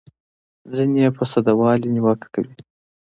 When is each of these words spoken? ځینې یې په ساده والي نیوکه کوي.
ځینې 0.73 0.97
یې 1.03 1.09
په 1.17 1.23
ساده 1.31 1.53
والي 1.59 1.89
نیوکه 1.95 2.27
کوي. 2.33 2.53